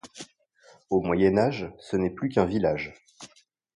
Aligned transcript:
Au 0.89 0.99
Moyen 1.03 1.37
Âge, 1.37 1.71
ce 1.77 1.95
n'est 1.95 2.09
plus 2.09 2.29
qu'un 2.29 2.45
village. 2.45 2.95